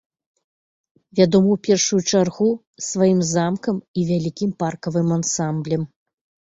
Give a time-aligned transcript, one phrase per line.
[1.19, 2.49] Вядома ў першую чаргу
[2.89, 5.81] сваім замкам і вялікім паркавым ансамблем.